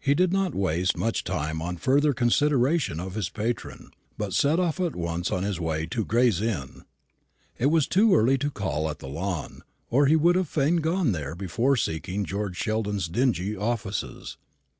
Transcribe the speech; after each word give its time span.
He 0.00 0.16
did 0.16 0.32
not 0.32 0.56
waste 0.56 0.96
much 0.96 1.22
time 1.22 1.62
on 1.62 1.76
further 1.76 2.12
consideration 2.12 2.98
of 2.98 3.14
his 3.14 3.28
patron, 3.28 3.92
but 4.18 4.32
set 4.32 4.58
off 4.58 4.80
at 4.80 4.96
once 4.96 5.30
on 5.30 5.44
his 5.44 5.60
way 5.60 5.86
to 5.86 6.04
Gray's 6.04 6.40
Inn. 6.40 6.82
It 7.58 7.66
was 7.66 7.86
too 7.86 8.12
early 8.12 8.36
to 8.38 8.50
call 8.50 8.90
at 8.90 8.98
the 8.98 9.06
Lawn, 9.06 9.60
or 9.88 10.06
he 10.06 10.16
would 10.16 10.34
fain 10.48 10.78
have 10.78 10.82
gone 10.82 11.12
there 11.12 11.36
before 11.36 11.76
seeking 11.76 12.24
George 12.24 12.56
Sheldon's 12.56 13.06
dingy 13.08 13.56
offices. 13.56 14.36